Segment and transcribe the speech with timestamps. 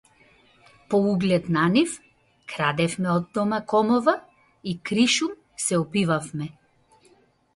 [0.89, 1.91] По углед на нив
[2.53, 4.15] крадевме од дома комова
[4.71, 5.35] и кришум
[5.67, 6.49] се опивавме.